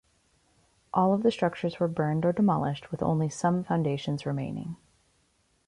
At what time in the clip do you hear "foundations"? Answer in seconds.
3.63-4.25